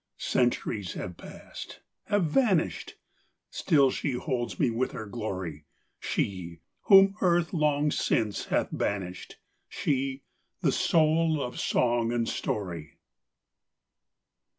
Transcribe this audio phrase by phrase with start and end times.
[0.17, 2.95] Centuries have passed, have vanished;
[3.51, 5.65] Still she holds me with her glory,
[5.99, 9.37] She, whom Earth long since hath banished?
[9.69, 10.23] She,
[10.61, 12.97] the Soul of Song and Story.